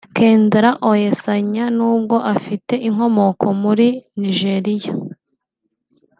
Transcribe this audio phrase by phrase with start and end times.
[0.15, 3.87] Kendra Oyesanya nubwo afite inkomoko muri
[4.21, 4.91] Nigeria